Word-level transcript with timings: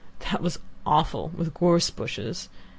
That 0.31 0.41
was 0.41 0.57
awful, 0.83 1.27
with 1.35 1.53
gorse 1.53 1.91
bushes. 1.91 2.49